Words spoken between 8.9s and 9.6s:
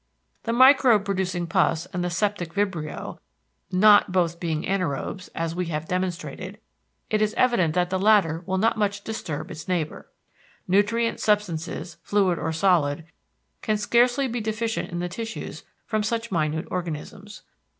disturb